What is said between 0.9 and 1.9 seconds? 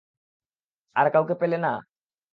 আর কাউকে পেলে না?